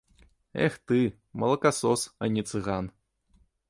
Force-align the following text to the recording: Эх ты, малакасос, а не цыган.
Эх 0.53 0.79
ты, 0.87 0.99
малакасос, 1.43 2.01
а 2.23 2.27
не 2.37 2.49
цыган. 2.53 2.93